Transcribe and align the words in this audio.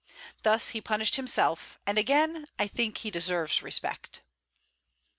Thus 0.41 0.69
he 0.69 0.81
punished 0.81 1.15
himself, 1.15 1.77
and 1.85 1.99
again 1.99 2.47
I 2.57 2.65
think 2.65 2.97
he 2.97 3.11
deserves 3.11 3.61
respect. 3.61 4.23